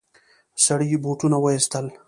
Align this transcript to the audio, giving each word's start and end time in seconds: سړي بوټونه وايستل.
سړي 0.65 0.97
بوټونه 1.03 1.37
وايستل. 1.41 1.85